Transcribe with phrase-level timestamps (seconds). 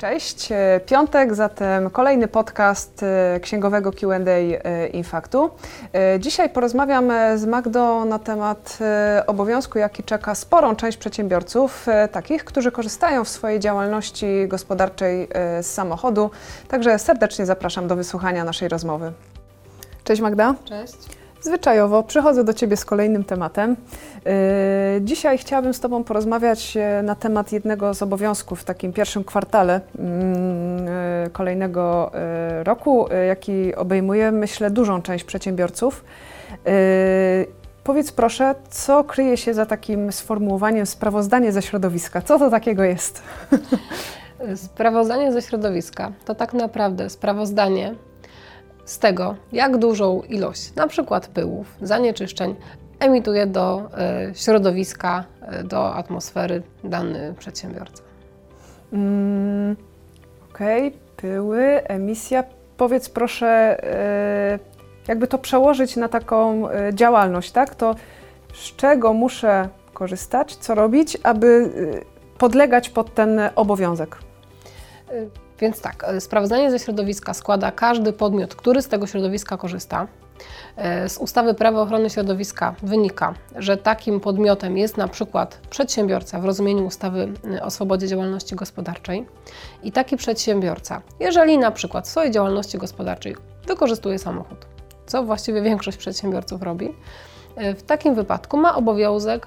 [0.00, 5.50] Cześć, e, piątek, zatem kolejny podcast e, księgowego QA e, Infaktu.
[6.18, 8.78] Dzisiaj porozmawiam z Magdą na temat
[9.26, 15.28] obowiązku, jaki czeka sporą część przedsiębiorców, takich, którzy korzystają w swojej działalności gospodarczej
[15.62, 16.30] z samochodu.
[16.68, 19.12] Także serdecznie zapraszam do wysłuchania naszej rozmowy.
[20.04, 20.54] Cześć Magda.
[20.64, 21.19] Cześć.
[21.40, 23.76] Zwyczajowo przychodzę do Ciebie z kolejnym tematem.
[24.24, 24.32] Yy,
[25.00, 29.80] dzisiaj chciałabym z Tobą porozmawiać e, na temat jednego z obowiązków w takim pierwszym kwartale
[29.98, 36.04] mm, e, kolejnego e, roku, jaki obejmuje, myślę, dużą część przedsiębiorców.
[37.84, 42.22] Powiedz proszę, co kryje się za takim sformułowaniem sprawozdanie ze środowiska?
[42.22, 43.22] Co to takiego jest?
[44.56, 47.94] Sprawozdanie ze środowiska to tak naprawdę sprawozdanie
[48.90, 52.54] z tego, jak dużą ilość na przykład pyłów, zanieczyszczeń
[53.00, 53.90] emituje do
[54.30, 55.24] y, środowiska,
[55.60, 58.02] y, do atmosfery dany przedsiębiorca.
[58.92, 59.76] Mm,
[60.50, 61.00] Okej, okay.
[61.16, 62.44] pyły, emisja.
[62.76, 63.80] Powiedz proszę,
[64.54, 67.74] y, jakby to przełożyć na taką działalność, tak?
[67.74, 67.94] To
[68.54, 71.70] z czego muszę korzystać, co robić, aby
[72.38, 74.16] podlegać pod ten obowiązek?
[75.60, 80.06] Więc tak, e, sprawozdanie ze środowiska składa każdy podmiot, który z tego środowiska korzysta.
[80.76, 86.44] E, z ustawy Prawo ochrony środowiska wynika, że takim podmiotem jest na przykład przedsiębiorca w
[86.44, 89.26] rozumieniu ustawy e, o swobodzie działalności gospodarczej.
[89.82, 94.66] I taki przedsiębiorca, jeżeli na przykład w swojej działalności gospodarczej wykorzystuje samochód,
[95.06, 96.94] co właściwie większość przedsiębiorców robi,
[97.76, 99.46] w takim wypadku ma obowiązek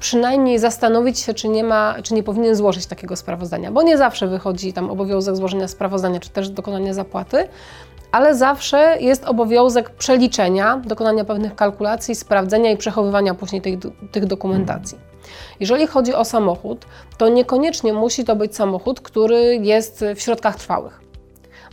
[0.00, 4.26] przynajmniej zastanowić się, czy nie, ma, czy nie powinien złożyć takiego sprawozdania, bo nie zawsze
[4.26, 7.48] wychodzi tam obowiązek złożenia sprawozdania, czy też dokonania zapłaty,
[8.12, 13.78] ale zawsze jest obowiązek przeliczenia, dokonania pewnych kalkulacji, sprawdzenia i przechowywania później tych,
[14.12, 14.98] tych dokumentacji.
[15.60, 16.86] Jeżeli chodzi o samochód,
[17.18, 21.00] to niekoniecznie musi to być samochód, który jest w środkach trwałych.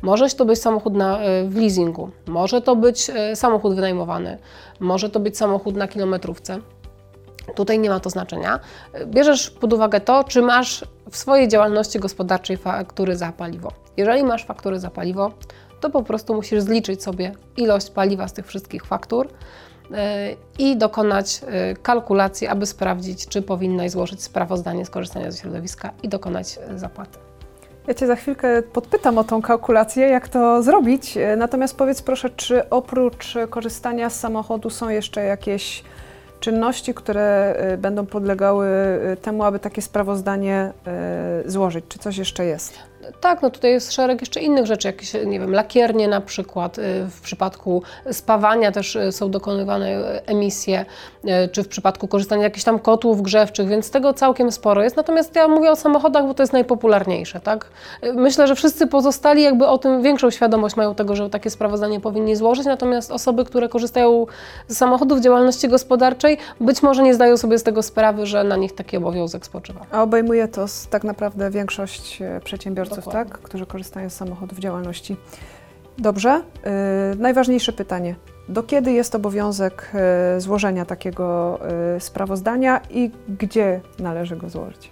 [0.01, 4.38] Może to być samochód na, e, w leasingu, może to być e, samochód wynajmowany,
[4.79, 6.59] może to być samochód na kilometrówce.
[7.56, 8.59] Tutaj nie ma to znaczenia.
[9.06, 13.72] Bierzesz pod uwagę to, czy masz w swojej działalności gospodarczej faktury za paliwo.
[13.97, 15.31] Jeżeli masz faktury za paliwo,
[15.81, 19.28] to po prostu musisz zliczyć sobie ilość paliwa z tych wszystkich faktur
[19.91, 25.91] e, i dokonać e, kalkulacji, aby sprawdzić, czy powinnaś złożyć sprawozdanie z korzystania ze środowiska
[26.03, 27.19] i dokonać e, zapłaty.
[27.88, 31.17] Ja Cię za chwilkę podpytam o tą kalkulację, jak to zrobić.
[31.38, 35.83] Natomiast powiedz proszę, czy oprócz korzystania z samochodu są jeszcze jakieś
[36.45, 38.67] czynności, które y, będą podlegały
[39.13, 40.73] y, temu, aby takie sprawozdanie
[41.45, 41.85] y, złożyć?
[41.89, 42.73] Czy coś jeszcze jest?
[43.21, 46.81] Tak, no tutaj jest szereg jeszcze innych rzeczy, jakieś, nie wiem, lakiernie na przykład, y,
[47.09, 50.85] w przypadku spawania też y, są dokonywane emisje,
[51.25, 54.95] y, czy w przypadku korzystania z jakichś tam kotłów grzewczych, więc tego całkiem sporo jest.
[54.95, 57.69] Natomiast ja mówię o samochodach, bo to jest najpopularniejsze, tak?
[58.13, 62.35] Myślę, że wszyscy pozostali jakby o tym większą świadomość mają tego, że takie sprawozdanie powinni
[62.35, 64.25] złożyć, natomiast osoby, które korzystają
[64.67, 68.75] z samochodów działalności gospodarczej, być może nie zdają sobie z tego sprawy, że na nich
[68.75, 69.85] taki obowiązek spoczywa.
[69.91, 72.19] A obejmuje to tak naprawdę większość
[73.01, 75.17] przedsiębiorców tak, którzy korzystają z samochodów w działalności.
[75.97, 76.41] Dobrze.
[76.63, 76.72] Yy,
[77.17, 78.16] najważniejsze pytanie.
[78.50, 79.91] Do kiedy jest obowiązek
[80.33, 81.59] yy, złożenia takiego
[81.94, 84.91] yy, sprawozdania i gdzie należy go złożyć?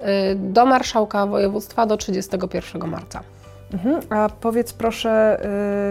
[0.00, 3.20] Y, do marszałka województwa do 31 marca.
[3.72, 4.00] Mhm.
[4.10, 5.40] A powiedz proszę,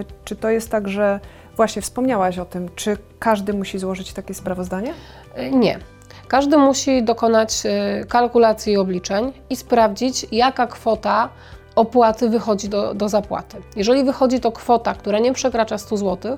[0.02, 1.20] y, czy to jest tak, że
[1.56, 4.94] właśnie wspomniałaś o tym, czy każdy musi złożyć takie sprawozdanie?
[5.38, 5.80] Y, nie.
[6.28, 7.64] Każdy musi dokonać
[8.10, 11.30] kalkulacji i obliczeń i sprawdzić, jaka kwota
[11.76, 13.58] opłaty wychodzi do, do zapłaty.
[13.76, 16.38] Jeżeli wychodzi to kwota, która nie przekracza 100 zł,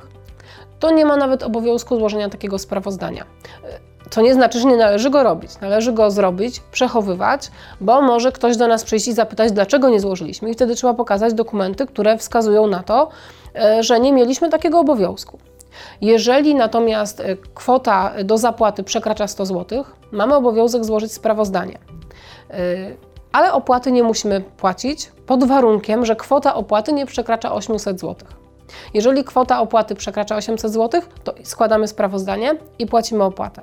[0.79, 3.25] to nie ma nawet obowiązku złożenia takiego sprawozdania.
[4.09, 5.59] Co nie znaczy, że nie należy go robić.
[5.61, 7.51] Należy go zrobić, przechowywać,
[7.81, 11.33] bo może ktoś do nas przyjść i zapytać, dlaczego nie złożyliśmy, i wtedy trzeba pokazać
[11.33, 13.09] dokumenty, które wskazują na to,
[13.55, 15.39] e, że nie mieliśmy takiego obowiązku.
[16.01, 21.79] Jeżeli natomiast e, kwota do zapłaty przekracza 100 zł, mamy obowiązek złożyć sprawozdanie.
[22.49, 22.55] E,
[23.31, 28.27] ale opłaty nie musimy płacić pod warunkiem, że kwota opłaty nie przekracza 800 zł.
[28.93, 33.61] Jeżeli kwota opłaty przekracza 800 zł, to składamy sprawozdanie i płacimy opłatę.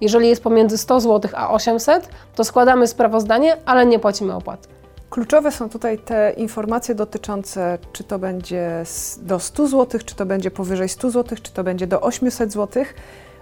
[0.00, 4.68] Jeżeli jest pomiędzy 100 zł a 800, to składamy sprawozdanie, ale nie płacimy opłaty.
[5.16, 8.82] Kluczowe są tutaj te informacje dotyczące, czy to będzie
[9.18, 12.84] do 100 zł, czy to będzie powyżej 100 zł, czy to będzie do 800 zł.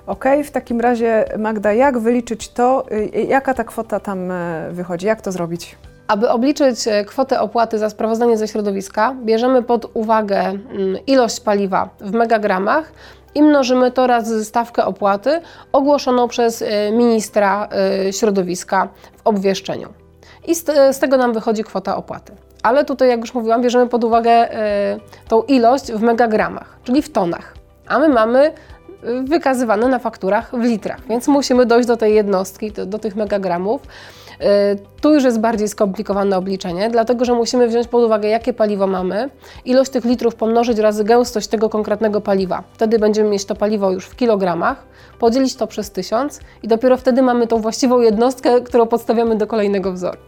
[0.06, 5.06] Ok, w takim razie Magda, jak wyliczyć to, y, jaka ta kwota tam e, wychodzi,
[5.06, 5.76] jak to zrobić?
[6.06, 10.60] Aby obliczyć e, kwotę opłaty za sprawozdanie ze środowiska, bierzemy pod uwagę mm,
[11.06, 12.92] ilość paliwa w megagramach
[13.34, 15.40] i mnożymy to razy stawkę opłaty
[15.72, 17.68] ogłoszoną przez e, ministra
[18.10, 20.03] środowiska w obwieszczeniu.
[20.46, 20.64] I z,
[20.96, 22.32] z tego nam wychodzi kwota opłaty.
[22.62, 24.50] Ale tutaj, jak już mówiłam, bierzemy pod uwagę
[24.94, 27.54] y, tą ilość w megagramach, czyli w tonach.
[27.88, 28.52] A my mamy
[29.04, 33.16] y, wykazywane na fakturach w litrach, więc musimy dojść do tej jednostki, do, do tych
[33.16, 33.82] megagramów.
[33.82, 38.86] Y, Tu już jest bardziej skomplikowane obliczenie, dlatego że musimy wziąć pod uwagę, jakie paliwo
[38.86, 39.30] mamy,
[39.64, 42.62] ilość tych litrów pomnożyć razy gęstość tego konkretnego paliwa.
[42.72, 44.82] Wtedy będziemy mieć to paliwo już w kilogramach,
[45.24, 49.92] podzielić to przez tysiąc i dopiero wtedy mamy tą właściwą jednostkę, którą podstawiamy do kolejnego
[49.92, 50.18] wzoru.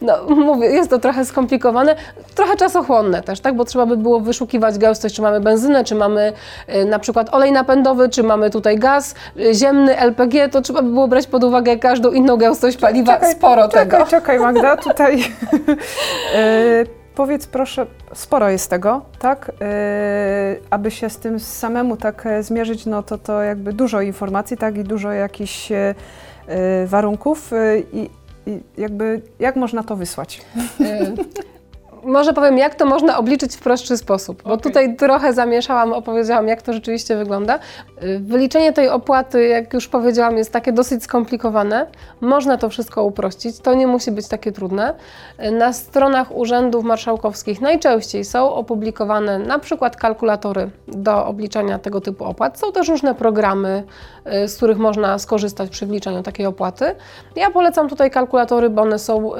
[0.00, 0.18] No,
[0.48, 1.96] mówię, jest to trochę skomplikowane,
[2.34, 3.56] trochę czasochłonne też, tak?
[3.56, 6.32] Bo trzeba by było wyszukiwać gęstość, czy mamy benzynę, czy mamy
[6.74, 10.90] y, na przykład olej napędowy, czy mamy tutaj gaz y, ziemny, LPG, to trzeba by
[10.90, 14.06] było brać pod uwagę każdą inną gęstość paliwa, sporo czekaj, tego.
[14.06, 15.24] Czekaj, Magda, tutaj
[16.34, 19.52] e, powiedz proszę, sporo jest tego, tak?
[19.60, 24.56] E, aby się z tym samemu tak e, zmierzyć, no to to jakby dużo informacji,
[24.56, 24.76] tak?
[24.78, 25.94] I dużo jakichś e,
[26.86, 27.50] warunków
[27.92, 28.10] i,
[28.46, 30.42] i jakby jak można to wysłać?
[32.04, 34.62] Może powiem, jak to można obliczyć w prostszy sposób, bo Okej.
[34.62, 37.58] tutaj trochę zamieszałam, opowiedziałam, jak to rzeczywiście wygląda.
[38.02, 41.86] Y, Wyliczenie tej opłaty, jak już powiedziałam, jest takie dosyć skomplikowane.
[42.20, 44.94] Można to wszystko uprościć, to nie musi być takie trudne.
[45.44, 52.24] Y, Na stronach urzędów marszałkowskich najczęściej są opublikowane na przykład kalkulatory do obliczania tego typu
[52.24, 52.58] opłat.
[52.58, 53.82] Są też różne programy,
[54.44, 56.84] y, z których można skorzystać przy wliczaniu takiej opłaty.
[57.36, 59.30] Ja polecam tutaj kalkulatory, bo one są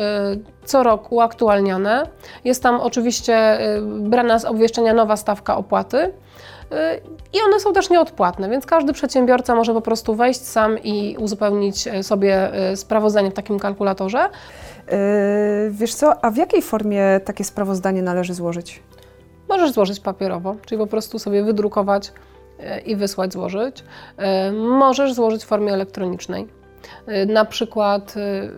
[0.65, 2.07] co roku uaktualniane.
[2.45, 5.97] Jest tam oczywiście y, brana z obwieszczenia nowa stawka opłaty.
[5.97, 6.11] y,
[7.33, 11.87] I one są też nieodpłatne, więc każdy przedsiębiorca może po prostu wejść sam i uzupełnić
[11.87, 14.19] y, sobie sprawozdanie w takim kalkulatorze.
[14.19, 14.31] E,
[15.71, 18.83] wiesz co, a w jakiej formie takie sprawozdanie należy złożyć?
[19.49, 22.13] Możesz złożyć papierowo, czyli po prostu sobie wydrukować
[22.87, 23.85] i wysłać, złożyć.
[24.53, 26.49] Możesz złożyć w formie elektronicznej.
[27.09, 28.51] Y, Na przykład y,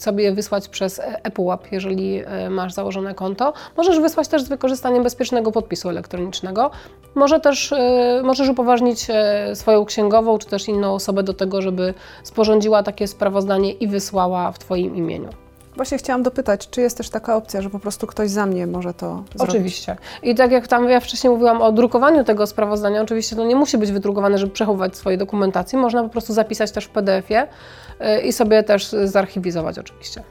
[0.00, 3.52] sobie wysłać przez e- ePUAP, jeżeli y, masz założone konto.
[3.76, 6.70] Możesz wysłać też z wykorzystaniem bezpiecznego podpisu elektronicznego.
[7.14, 7.74] Może też,
[8.22, 9.06] możesz upoważnić
[9.54, 14.58] swoją księgową czy też inną osobę do tego, żeby sporządziła takie sprawozdanie i wysłała w
[14.58, 15.41] Twoim imieniu.
[15.76, 18.94] Właśnie chciałam dopytać, czy jest też taka opcja, że po prostu ktoś za mnie może
[18.94, 19.54] to zrobić?
[19.54, 19.96] Oczywiście.
[20.22, 23.78] I tak jak tam ja wcześniej mówiłam o drukowaniu tego sprawozdania, oczywiście to nie musi
[23.78, 25.78] być wydrukowane, żeby przechowywać swojej dokumentacji.
[25.78, 30.22] Można po prostu zapisać też w PDF-ie y, i sobie też zarchiwizować oczywiście.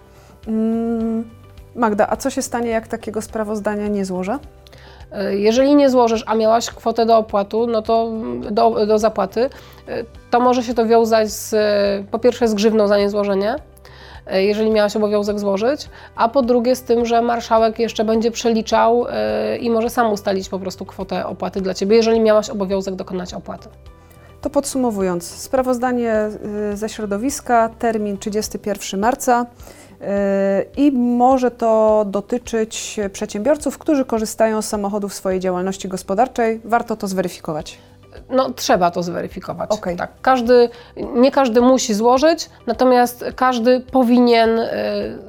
[0.48, 1.30] Mm,
[1.76, 4.40] Magda, a co się stanie, jak takiego sprawozdania nie złożę?
[5.32, 8.12] Y, Jeżeli nie złożysz, a miałaś kwotę do opłatu, no to
[8.52, 9.42] do, do zapłaty,
[9.90, 11.56] y, to może się to wiązać z,
[12.12, 13.56] po pierwsze z grzywną za niezłożenie,
[14.40, 19.10] jeżeli miałaś obowiązek złożyć, a po drugie z tym, że marszałek jeszcze będzie przeliczał y,
[19.58, 23.70] i może sam ustalić po prostu kwotę opłaty dla Ciebie, jeżeli miałaś obowiązek dokonać opłaty.
[24.42, 26.30] To podsumowując, sprawozdanie
[26.74, 29.46] y, ze środowiska, termin 31 marca
[30.78, 36.62] i może to dotyczyć przedsiębiorców, którzy korzystają z samochodów w swojej działalności gospodarczej.
[36.66, 37.78] Warto to zweryfikować.
[38.30, 39.72] No, trzeba to zweryfikować.
[39.72, 39.96] Okej.
[39.98, 40.70] Tak, każdy,
[41.16, 44.70] nie każdy musi złożyć, natomiast każdy powinien y,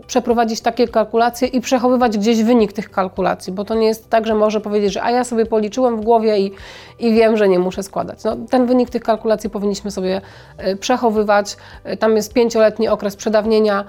[0.07, 4.35] przeprowadzić takie kalkulacje i przechowywać gdzieś wynik tych kalkulacji, bo to nie jest tak, że
[4.35, 6.53] może powiedzieć, że a ja sobie policzyłem w głowie i,
[6.99, 8.25] i wiem, że nie muszę składać.
[8.25, 10.21] No, ten wynik tych kalkulacji powinniśmy sobie
[10.67, 11.57] y, przechowywać.
[11.93, 13.85] Y, Tam jest pięcioletni okres przedawnienia.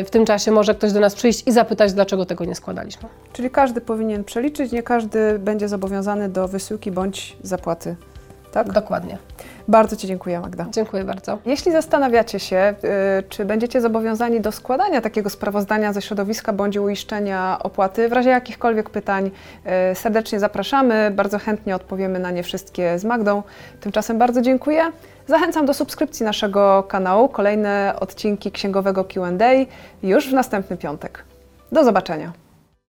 [0.00, 3.08] Y, W tym czasie może ktoś do nas przyjść i zapytać, dlaczego tego nie składaliśmy.
[3.32, 7.96] Czyli każdy powinien przeliczyć, nie każdy będzie zobowiązany do wysyłki bądź zapłaty.
[8.52, 8.72] Tak?
[8.72, 9.18] Dokładnie.
[9.68, 10.66] Bardzo Ci dziękuję, Magda.
[10.70, 11.38] Dziękuję bardzo.
[11.46, 12.74] Jeśli zastanawiacie się,
[13.18, 18.30] y, czy będziecie zobowiązani do składania takiego sprawozdania ze środowiska bądź uiszczenia opłaty, w razie
[18.30, 19.30] jakichkolwiek pytań
[19.92, 21.10] y, serdecznie zapraszamy.
[21.10, 23.42] Bardzo chętnie odpowiemy na nie wszystkie z Magdą.
[23.80, 24.82] Tymczasem bardzo dziękuję.
[25.26, 27.28] Zachęcam do subskrypcji naszego kanału.
[27.28, 29.28] Kolejne odcinki księgowego QA
[30.02, 31.24] już w następny piątek.
[31.72, 32.47] Do zobaczenia.